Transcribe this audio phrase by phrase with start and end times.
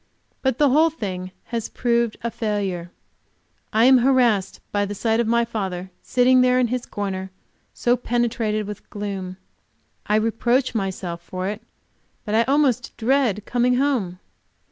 [0.41, 2.89] But the whole thing has proved a failure.
[3.71, 7.29] I am harassed by the sight of my father, sitting there in his corner
[7.71, 9.37] so penetrated with gloom;
[10.07, 11.61] I reproach myself for it,
[12.25, 14.17] but I almost dread coming home.